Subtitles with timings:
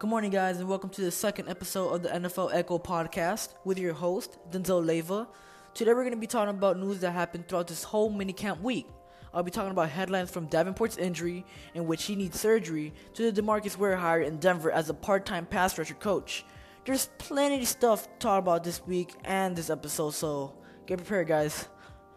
[0.00, 3.80] Good morning, guys, and welcome to the second episode of the NFL Echo podcast with
[3.80, 5.26] your host, Denzel Leva.
[5.74, 8.86] Today, we're going to be talking about news that happened throughout this whole minicamp week.
[9.34, 13.42] I'll be talking about headlines from Davenport's injury, in which he needs surgery, to the
[13.42, 16.44] DeMarcus Ware hire in Denver as a part time pass rusher coach.
[16.84, 20.54] There's plenty of stuff to talk about this week and this episode, so
[20.86, 21.66] get prepared, guys.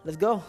[0.06, 0.44] Let's go.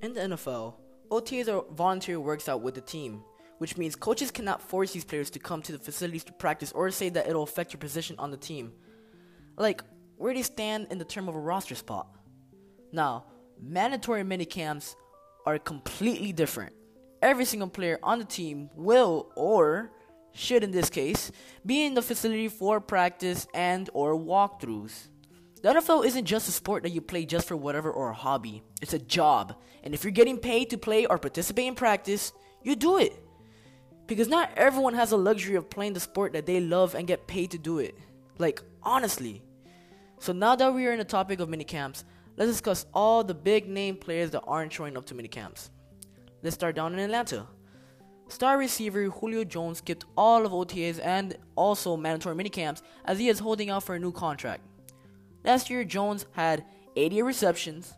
[0.00, 0.79] In the NFL,
[1.10, 3.22] OTAs are voluntary works out with the team,
[3.58, 6.90] which means coaches cannot force these players to come to the facilities to practice or
[6.90, 8.72] say that it'll affect your position on the team.
[9.56, 9.82] Like,
[10.16, 12.06] where do they stand in the term of a roster spot.
[12.92, 13.24] Now,
[13.60, 14.94] mandatory minicamps
[15.46, 16.74] are completely different.
[17.22, 19.90] Every single player on the team will or
[20.32, 21.32] should in this case
[21.66, 25.08] be in the facility for practice and or walkthroughs.
[25.62, 28.62] The NFL isn't just a sport that you play just for whatever or a hobby.
[28.80, 29.56] It's a job.
[29.82, 33.22] And if you're getting paid to play or participate in practice, you do it.
[34.06, 37.26] Because not everyone has the luxury of playing the sport that they love and get
[37.26, 37.94] paid to do it.
[38.38, 39.42] Like, honestly.
[40.18, 42.04] So now that we are in the topic of minicamps,
[42.38, 45.68] let's discuss all the big name players that aren't showing up to minicamps.
[46.42, 47.46] Let's start down in Atlanta.
[48.28, 53.40] Star receiver Julio Jones skipped all of OTAs and also mandatory minicamps as he is
[53.40, 54.62] holding out for a new contract.
[55.44, 56.64] Last year, Jones had
[56.96, 57.94] 80 receptions,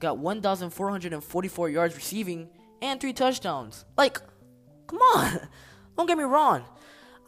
[0.00, 2.48] got 1,444 yards receiving,
[2.82, 3.84] and 3 touchdowns.
[3.96, 4.20] Like,
[4.86, 5.48] come on!
[5.96, 6.64] Don't get me wrong.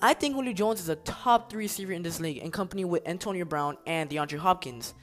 [0.03, 3.07] I think Julio Jones is a top 3 receiver in this league in company with
[3.07, 4.95] Antonio Brown and DeAndre Hopkins.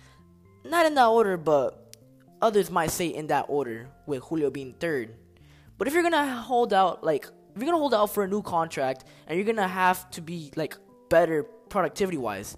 [0.63, 1.97] Not in that order, but
[2.41, 5.15] others might say in that order, with Julio being third.
[5.77, 8.41] But if you're gonna hold out, like, if you're gonna hold out for a new
[8.41, 10.77] contract and you're gonna have to be, like,
[11.09, 12.55] better productivity wise,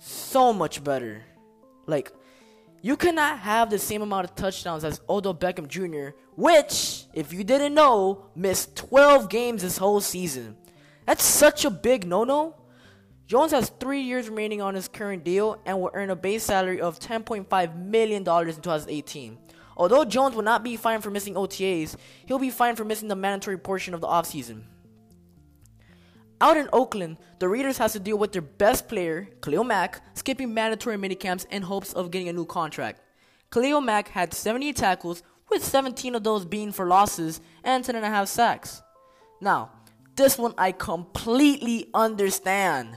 [0.00, 1.22] so much better.
[1.86, 2.12] Like,
[2.82, 7.44] you cannot have the same amount of touchdowns as Odell Beckham Jr., which, if you
[7.44, 10.56] didn't know, missed 12 games this whole season.
[11.06, 12.56] That's such a big no no.
[13.26, 16.80] Jones has three years remaining on his current deal and will earn a base salary
[16.80, 19.38] of $10.5 million in 2018.
[19.76, 21.94] Although Jones will not be fined for missing OTAs,
[22.26, 24.62] he'll be fined for missing the mandatory portion of the offseason.
[26.42, 30.54] Out in Oakland, the Raiders has to deal with their best player, Khalil Mack, skipping
[30.54, 33.02] mandatory minicamps in hopes of getting a new contract.
[33.50, 38.82] Khalil Mack had 78 tackles, with 17 of those being for losses and 10.5 sacks.
[39.40, 39.72] Now,
[40.16, 42.96] this one I completely understand.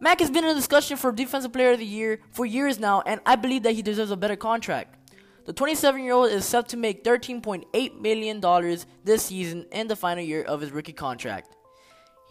[0.00, 3.20] Mack has been in discussion for Defensive Player of the Year for years now, and
[3.24, 4.98] I believe that he deserves a better contract.
[5.44, 8.40] The 27 year old is set to make $13.8 million
[9.04, 11.56] this season in the final year of his rookie contract.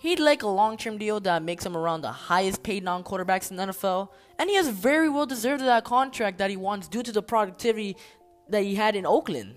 [0.01, 3.51] He'd like a long term deal that makes him around the highest paid non quarterbacks
[3.51, 7.03] in the NFL, and he has very well deserved that contract that he wants due
[7.03, 7.95] to the productivity
[8.49, 9.53] that he had in Oakland.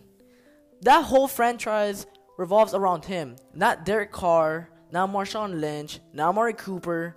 [0.82, 2.04] That whole franchise
[2.36, 7.16] revolves around him, not Derek Carr, not Marshawn Lynch, not Amari Cooper,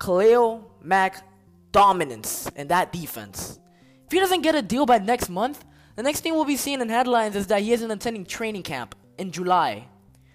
[0.00, 1.24] Khalil Mack
[1.70, 3.60] dominance in that defense.
[4.06, 5.64] If he doesn't get a deal by next month,
[5.94, 8.96] the next thing we'll be seeing in headlines is that he isn't attending training camp
[9.16, 9.86] in July.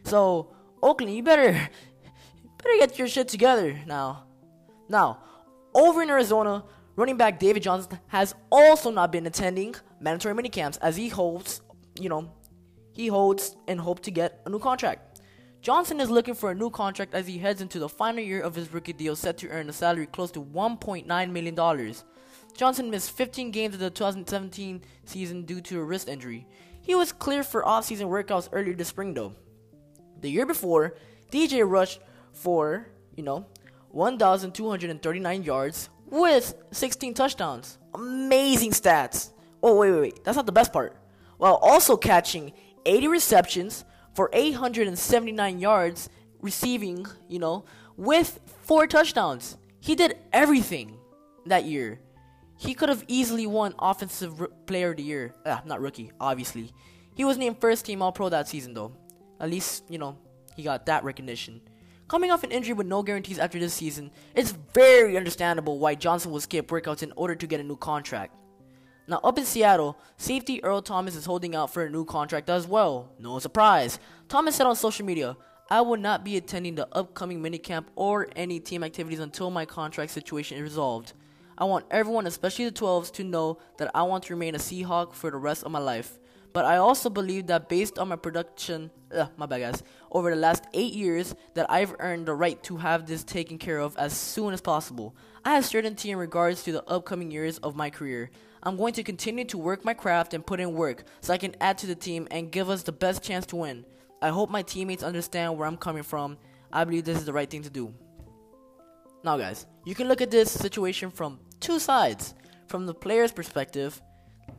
[0.05, 1.69] So, Oakland, you better
[2.63, 4.25] better get your shit together now.
[4.89, 5.19] Now,
[5.73, 6.63] over in Arizona,
[6.95, 11.61] running back David Johnson has also not been attending mandatory minicamps as he holds,
[11.99, 12.31] you know,
[12.93, 15.21] he holds and hope to get a new contract.
[15.61, 18.53] Johnson is looking for a new contract as he heads into the final year of
[18.53, 21.93] his rookie deal set to earn a salary close to $1.9 million.
[22.55, 26.45] Johnson missed 15 games of the 2017 season due to a wrist injury.
[26.81, 29.33] He was cleared for off-season workouts earlier this spring though.
[30.19, 30.95] The year before,
[31.31, 31.99] DJ rushed
[32.33, 33.45] for, you know,
[33.89, 37.77] 1,239 yards with 16 touchdowns.
[37.93, 39.31] Amazing stats.
[39.61, 40.23] Oh, wait, wait, wait.
[40.23, 40.97] That's not the best part.
[41.37, 42.53] While also catching
[42.85, 46.09] 80 receptions for 879 yards,
[46.41, 47.65] receiving, you know,
[47.97, 49.57] with four touchdowns.
[49.79, 50.97] He did everything
[51.45, 51.99] that year.
[52.57, 55.35] He could have easily won Offensive R- Player of the Year.
[55.45, 56.71] Ah, not rookie, obviously.
[57.15, 58.93] He was named first team All Pro that season, though.
[59.39, 60.17] At least, you know,
[60.55, 61.61] he got that recognition.
[62.07, 66.31] Coming off an injury with no guarantees after this season, it's very understandable why Johnson
[66.31, 68.35] will skip workouts in order to get a new contract.
[69.07, 72.67] Now, up in Seattle, safety Earl Thomas is holding out for a new contract as
[72.67, 73.11] well.
[73.19, 73.99] No surprise.
[74.29, 75.35] Thomas said on social media,
[75.69, 80.11] I will not be attending the upcoming minicamp or any team activities until my contract
[80.11, 81.13] situation is resolved.
[81.57, 85.13] I want everyone, especially the 12s, to know that I want to remain a Seahawk
[85.13, 86.19] for the rest of my life.
[86.53, 88.91] But I also believe that based on my production,
[89.37, 93.07] my bad guys, over the last eight years, that I've earned the right to have
[93.07, 95.15] this taken care of as soon as possible.
[95.43, 98.29] I have certainty in regards to the upcoming years of my career.
[98.61, 101.55] I'm going to continue to work my craft and put in work so I can
[101.59, 103.83] add to the team and give us the best chance to win.
[104.21, 106.37] I hope my teammates understand where I'm coming from.
[106.71, 107.93] I believe this is the right thing to do.
[109.23, 112.35] Now, guys, you can look at this situation from two sides.
[112.67, 114.01] From the player's perspective,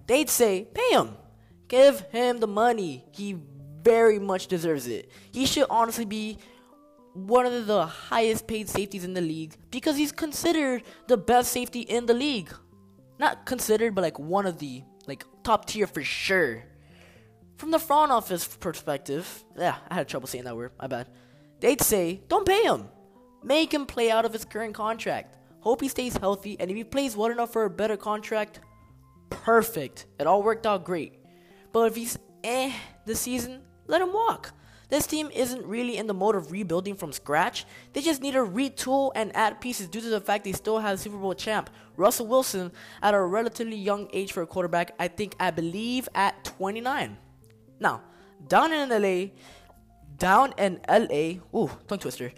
[0.07, 1.17] they'd say, pay him.
[1.69, 3.05] Give him the money.
[3.13, 3.37] He
[3.83, 5.11] very much deserves it.
[5.33, 6.39] He should honestly be
[7.15, 11.81] one of the highest paid safeties in the league because he's considered the best safety
[11.81, 12.53] in the league.
[13.19, 16.65] Not considered, but like one of the like top tier for sure.
[17.57, 20.73] From the front office perspective, yeah, I had trouble saying that word.
[20.81, 21.09] My bad.
[21.61, 22.89] They'd say, don't pay him.
[23.43, 25.37] Make him play out of his current contract.
[25.61, 28.61] Hope he stays healthy, and if he plays well enough for a better contract,
[29.31, 30.07] perfect.
[30.19, 31.15] It all worked out great.
[31.75, 32.73] But if he's eh
[33.05, 34.53] this season, let him walk.
[34.91, 37.67] This team isn't really in the mode of rebuilding from scratch.
[37.93, 41.01] They just need to retool and add pieces due to the fact they still have
[41.01, 42.71] Super Bowl champ Russell Wilson
[43.03, 44.95] at a relatively young age for a quarterback.
[45.01, 47.17] I think I believe at 29.
[47.81, 48.03] Now,
[48.47, 49.33] down in LA,
[50.17, 52.33] down in LA, ooh, tongue twister.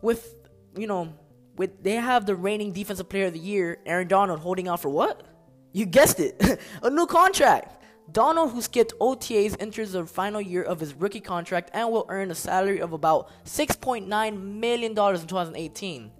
[0.00, 0.32] With
[0.76, 1.12] you know,
[1.56, 4.90] with they have the reigning defensive player of the year, Aaron Donald, holding out for
[4.90, 5.26] what?
[5.72, 7.76] You guessed it, a new contract.
[8.12, 12.30] Donald, who skipped OTAs, enters the final year of his rookie contract and will earn
[12.30, 16.10] a salary of about $6.9 million in 2018.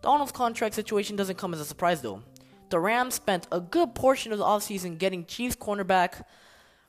[0.00, 2.22] Donald's contract situation doesn't come as a surprise, though.
[2.70, 6.22] The Rams spent a good portion of the offseason getting Chiefs cornerback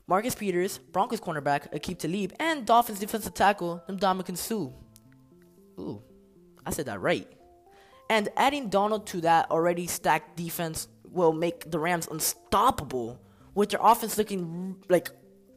[0.06, 4.70] Marcus Peters, Broncos cornerback Aqib Talib, and Dolphins defensive tackle Ndamukong Suh.
[5.80, 6.02] Ooh,
[6.66, 7.28] I said that right.
[8.08, 13.20] And adding Donald to that already stacked defense will make the Rams unstoppable
[13.54, 15.10] with their offense looking like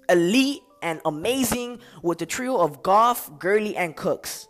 [0.09, 4.47] elite and amazing with the trio of Goff, Gurley, and Cooks.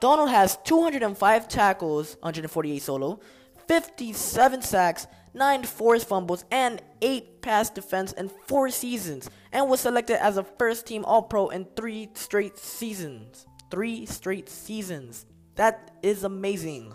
[0.00, 3.20] Donald has 205 tackles, 148 solo,
[3.68, 10.22] 57 sacks, 9 forced fumbles, and 8 pass defense in 4 seasons, and was selected
[10.22, 13.46] as a first team All Pro in 3 straight seasons.
[13.70, 15.26] 3 straight seasons.
[15.56, 16.94] That is amazing.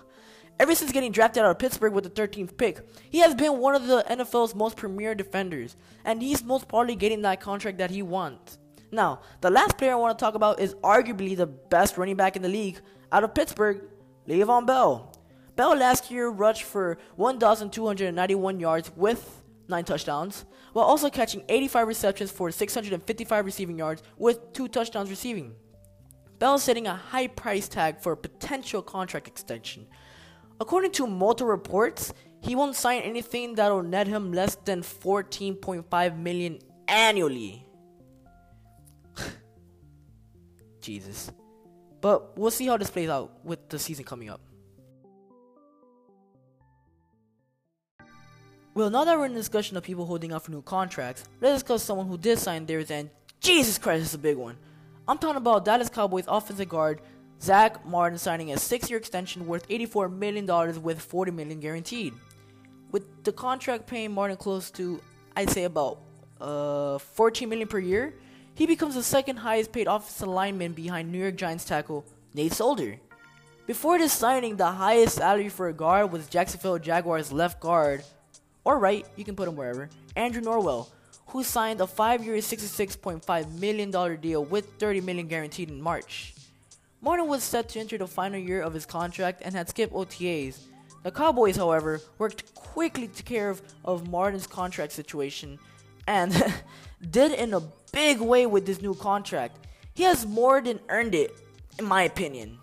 [0.59, 3.74] Ever since getting drafted out of Pittsburgh with the 13th pick, he has been one
[3.74, 5.75] of the NFL's most premier defenders,
[6.06, 8.59] and he's most probably getting that contract that he wants.
[8.92, 12.36] Now, the last player I want to talk about is arguably the best running back
[12.36, 12.80] in the league
[13.12, 13.81] out of Pittsburgh,
[14.27, 15.13] Le'Veon Bell.
[15.56, 22.31] Bell last year rushed for 1,291 yards with 9 touchdowns, while also catching 85 receptions
[22.31, 25.56] for 655 receiving yards with 2 touchdowns receiving.
[26.39, 29.88] Bell is setting a high price tag for a potential contract extension,
[30.61, 36.59] According to multiple reports, he won't sign anything that'll net him less than 14.5 million
[36.87, 37.65] annually.
[40.81, 41.31] Jesus.
[41.99, 44.39] But we'll see how this plays out with the season coming up.
[48.75, 51.81] Well, now that we're in discussion of people holding out for new contracts, let's discuss
[51.81, 53.09] someone who did sign theirs and
[53.39, 54.57] Jesus Christ, is a big one.
[55.07, 57.01] I'm talking about Dallas Cowboys offensive guard
[57.41, 60.45] Zack Martin signing a six-year extension worth $84 million
[60.83, 62.13] with 40 million guaranteed.
[62.91, 65.01] With the contract paying Martin close to,
[65.35, 65.99] I'd say about
[66.39, 68.13] uh, 14 million per year,
[68.53, 72.05] he becomes the second highest paid offensive lineman behind New York Giants tackle
[72.35, 72.97] Nate Solder.
[73.65, 78.03] Before this signing, the highest salary for a guard was Jacksonville Jaguars left guard,
[78.63, 80.89] or right, you can put him wherever, Andrew Norwell,
[81.27, 86.35] who signed a five-year $66.5 million deal with 30 million guaranteed in March.
[87.01, 90.60] Martin was set to enter the final year of his contract and had skipped OTAs.
[91.03, 95.58] The Cowboys, however, worked quickly to care of, of Martin's contract situation
[96.08, 96.31] and
[97.10, 99.67] did in a big way with this new contract.
[99.96, 101.36] He has more than earned it,
[101.79, 102.60] in my opinion.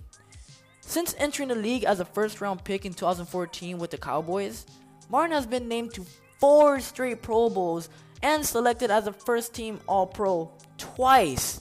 [0.81, 4.67] Since entering the league as a first round pick in 2014 with the Cowboys,
[5.11, 6.07] Martin has been named to
[6.39, 7.89] four straight Pro Bowls
[8.23, 11.61] and selected as a first team All Pro twice.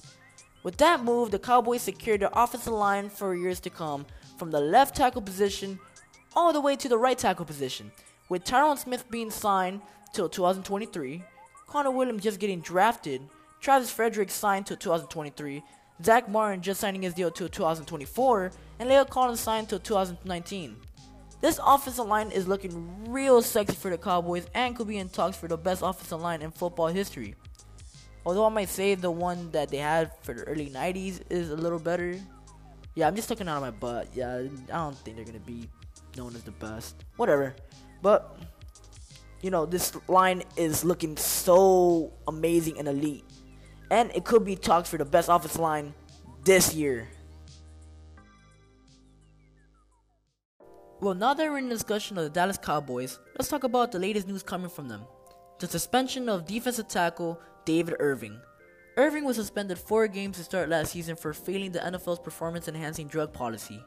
[0.67, 4.05] With that move, the Cowboys secured their offensive line for years to come,
[4.37, 5.79] from the left tackle position
[6.35, 7.89] all the way to the right tackle position.
[8.27, 9.79] With Tyron Smith being signed
[10.11, 11.23] till 2023,
[11.67, 13.21] Connor Williams just getting drafted,
[13.61, 15.63] Travis Frederick signed till 2023,
[16.03, 20.75] Zack Martin just signing his deal till 2024, and La'el Collins signed till 2019.
[21.39, 25.37] This offensive line is looking real sexy for the Cowboys and could be in talks
[25.37, 27.35] for the best offensive line in football history.
[28.27, 31.55] Although I might say the one that they had for the early 90s is a
[31.55, 32.19] little better.
[32.93, 34.09] Yeah, I'm just looking out of my butt.
[34.13, 35.69] Yeah, I don't think they're to be
[36.17, 37.05] known as the best.
[37.15, 37.55] Whatever.
[38.01, 38.37] But,
[39.41, 43.23] you know, this line is looking so amazing and elite.
[43.91, 45.93] And it could be talks for the best offensive line
[46.43, 47.07] this year.
[50.99, 53.99] Well, now that we're in the discussion of the Dallas Cowboys, let's talk about the
[53.99, 55.03] latest news coming from them.
[55.59, 58.39] The suspension of defensive tackle David Irving.
[58.95, 63.07] Irving was suspended four games to start last season for failing the NFL's performance enhancing
[63.07, 63.83] drug policy.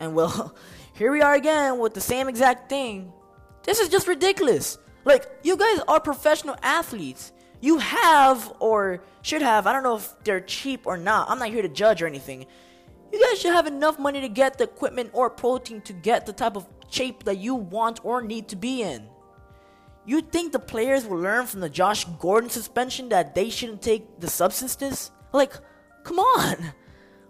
[0.00, 0.56] And well,
[0.94, 3.12] here we are again with the same exact thing.
[3.64, 4.78] This is just ridiculous.
[5.04, 7.32] Like, you guys are professional athletes.
[7.60, 11.28] You have, or should have, I don't know if they're cheap or not.
[11.28, 12.46] I'm not here to judge or anything.
[13.12, 16.32] You guys should have enough money to get the equipment or protein to get the
[16.32, 19.06] type of shape that you want or need to be in.
[20.08, 24.20] You think the players will learn from the Josh Gordon suspension that they shouldn't take
[24.20, 25.10] the substances?
[25.34, 25.52] Like,
[26.02, 26.72] come on!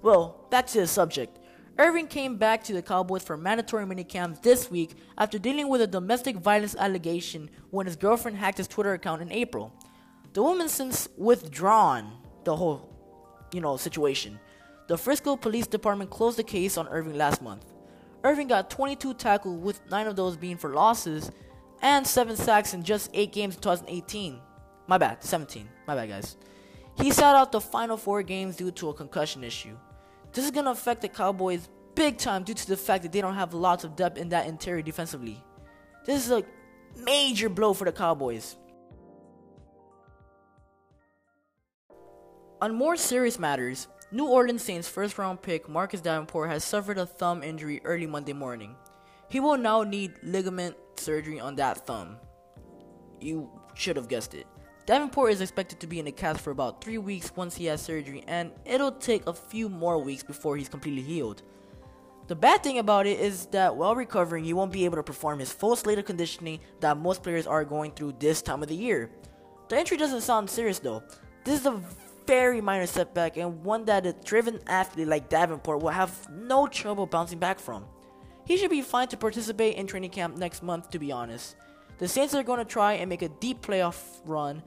[0.01, 1.41] Well, back to the subject.
[1.77, 5.89] Irving came back to the Cowboys for mandatory minicamps this week after dealing with a
[5.89, 9.75] domestic violence allegation when his girlfriend hacked his Twitter account in April.
[10.33, 12.13] The woman since withdrawn
[12.45, 12.89] the whole,
[13.53, 14.39] you know, situation.
[14.87, 17.65] The Frisco Police Department closed the case on Irving last month.
[18.23, 21.33] Irving got 22 tackles, with 9 of those being for losses,
[21.83, 24.41] and 7 sacks in just 8 games in 2018.
[24.87, 25.69] My bad, 17.
[25.87, 26.37] My bad, guys.
[26.97, 29.77] He sat out the final 4 games due to a concussion issue.
[30.33, 33.21] This is going to affect the Cowboys big time due to the fact that they
[33.21, 35.43] don't have lots of depth in that interior defensively.
[36.05, 36.45] This is a
[37.05, 38.57] major blow for the Cowboys.
[42.61, 47.07] On more serious matters, New Orleans Saints first round pick Marcus Davenport has suffered a
[47.07, 48.75] thumb injury early Monday morning.
[49.29, 52.17] He will now need ligament surgery on that thumb.
[53.21, 54.47] You should have guessed it.
[54.87, 57.83] Davenport is expected to be in a cast for about 3 weeks once he has
[57.83, 61.43] surgery, and it'll take a few more weeks before he's completely healed.
[62.27, 65.41] The bad thing about it is that while recovering, he won't be able to perform
[65.41, 68.75] his full slate of conditioning that most players are going through this time of the
[68.75, 69.11] year.
[69.69, 71.03] The injury doesn't sound serious though.
[71.45, 71.83] This is a
[72.27, 77.07] very minor setback and one that a driven athlete like Davenport will have no trouble
[77.07, 77.85] bouncing back from.
[78.49, 81.55] He should be fine to participate in training camp next month, to be honest.
[81.99, 84.63] The Saints are going to try and make a deep playoff run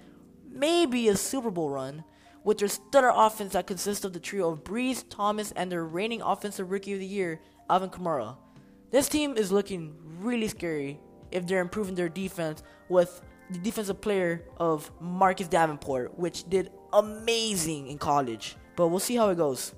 [0.54, 2.04] maybe a Super Bowl run
[2.44, 6.22] with their stellar offense that consists of the trio of Brees, Thomas, and their reigning
[6.22, 8.36] offensive rookie of the year, Alvin Kamara.
[8.90, 11.00] This team is looking really scary
[11.32, 17.88] if they're improving their defense with the defensive player of Marcus Davenport, which did amazing
[17.88, 18.58] in college.
[18.76, 19.74] But we'll see how it goes.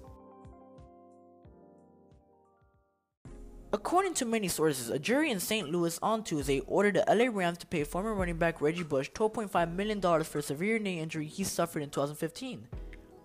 [3.73, 5.67] According to many sources, a jury in St.
[5.67, 9.73] Louis on Tuesday ordered the LA Rams to pay former running back Reggie Bush $12.5
[9.73, 12.67] million for a severe knee injury he suffered in 2015.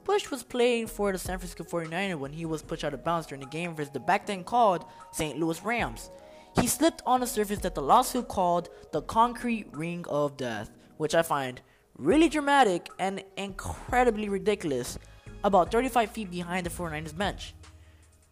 [0.04, 3.26] Bush was playing for the San Francisco 49ers when he was pushed out of bounds
[3.26, 5.38] during the game versus the back then called St.
[5.38, 6.10] Louis Rams.
[6.58, 11.14] He slipped on a surface that the lawsuit called the concrete ring of death, which
[11.14, 11.60] I find
[11.98, 14.98] really dramatic and incredibly ridiculous,
[15.44, 17.52] about 35 feet behind the 49ers bench.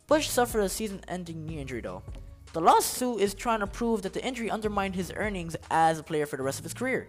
[0.07, 2.03] Bush suffered a season ending knee injury though.
[2.53, 6.27] The lawsuit is trying to prove that the injury undermined his earnings as a player
[6.27, 7.09] for the rest of his career.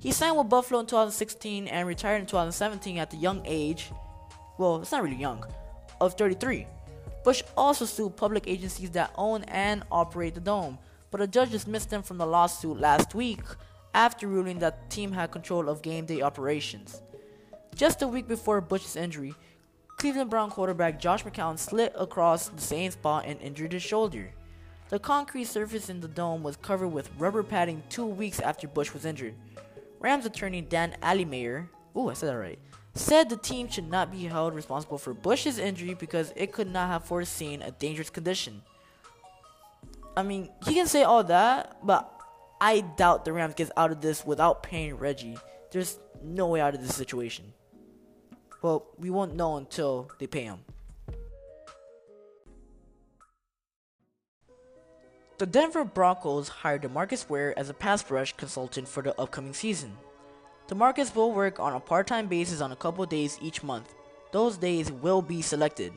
[0.00, 3.92] He signed with Buffalo in 2016 and retired in 2017 at the young age,
[4.58, 5.44] well, it's not really young,
[6.00, 6.66] of 33.
[7.24, 10.78] Bush also sued public agencies that own and operate the dome,
[11.12, 13.40] but a judge dismissed them from the lawsuit last week
[13.94, 17.00] after ruling that the team had control of game day operations.
[17.76, 19.34] Just a week before Bush's injury,
[19.96, 24.30] Cleveland Brown quarterback Josh McCown slid across the same spot and injured his shoulder.
[24.88, 28.92] The concrete surface in the dome was covered with rubber padding two weeks after Bush
[28.92, 29.34] was injured.
[30.00, 32.58] Rams attorney Dan Alleymayer, ooh, I said that right,
[32.94, 36.88] said the team should not be held responsible for Bush's injury because it could not
[36.88, 38.62] have foreseen a dangerous condition.
[40.16, 42.12] I mean, he can say all that, but
[42.60, 45.38] I doubt the Rams gets out of this without paying Reggie.
[45.70, 47.54] There's no way out of this situation.
[48.62, 50.60] Well, we won't know until they pay him.
[55.38, 59.98] The Denver Broncos hired DeMarcus Ware as a pass rush consultant for the upcoming season.
[60.68, 63.92] DeMarcus will work on a part-time basis on a couple days each month.
[64.30, 65.92] Those days will be selected.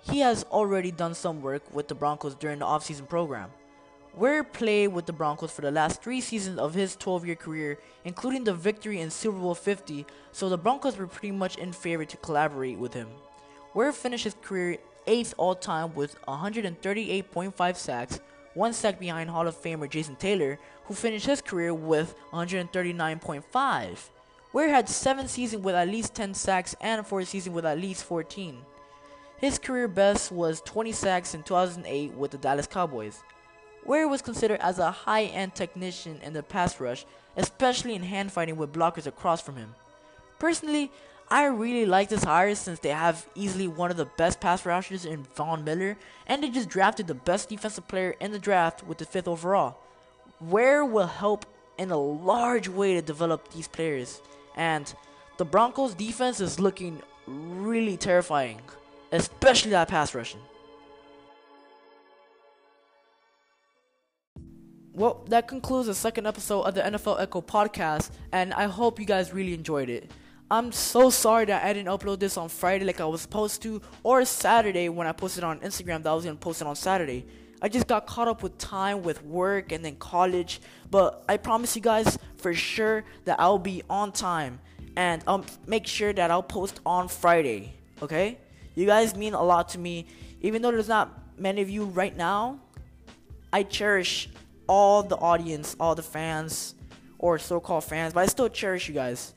[0.00, 3.50] He has already done some work with the Broncos during the offseason program.
[4.14, 7.78] Ware played with the Broncos for the last three seasons of his 12 year career,
[8.04, 12.04] including the victory in Super Bowl 50, so the Broncos were pretty much in favor
[12.04, 13.08] to collaborate with him.
[13.72, 14.76] Ware finished his career
[15.06, 18.20] 8th all time with 138.5 sacks,
[18.52, 23.98] one sack behind Hall of Famer Jason Taylor, who finished his career with 139.5.
[24.52, 28.04] Ware had 7 seasons with at least 10 sacks and 4 seasons with at least
[28.04, 28.58] 14.
[29.38, 33.22] His career best was 20 sacks in 2008 with the Dallas Cowboys.
[33.84, 37.04] Ware was considered as a high-end technician in the pass rush,
[37.36, 39.74] especially in hand fighting with blockers across from him.
[40.38, 40.90] Personally,
[41.30, 45.04] I really like this hire since they have easily one of the best pass rushers
[45.04, 45.96] in Von Miller,
[46.26, 49.78] and they just drafted the best defensive player in the draft with the fifth overall.
[50.40, 51.46] Ware will help
[51.78, 54.20] in a large way to develop these players,
[54.56, 54.94] and
[55.38, 58.60] the Broncos defense is looking really terrifying,
[59.10, 60.40] especially that pass rushing.
[64.94, 69.06] Well, that concludes the second episode of the NFL Echo podcast, and I hope you
[69.06, 70.10] guys really enjoyed it.
[70.50, 73.80] I'm so sorry that I didn't upload this on Friday like I was supposed to,
[74.02, 77.24] or Saturday when I posted on Instagram that I was gonna post it on Saturday.
[77.62, 81.74] I just got caught up with time with work and then college, but I promise
[81.74, 84.60] you guys for sure that I'll be on time
[84.94, 87.72] and I'll make sure that I'll post on Friday.
[88.02, 88.36] Okay?
[88.74, 90.06] You guys mean a lot to me.
[90.42, 92.58] Even though there's not many of you right now,
[93.54, 94.28] I cherish
[94.66, 96.74] all the audience, all the fans,
[97.18, 99.34] or so called fans, but I still cherish you guys.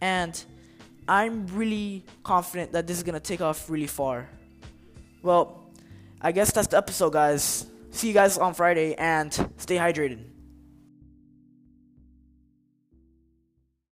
[0.00, 0.42] And
[1.06, 4.28] I'm really confident that this is gonna take off really far.
[5.22, 5.70] Well,
[6.20, 7.66] I guess that's the episode, guys.
[7.90, 10.24] See you guys on Friday and stay hydrated.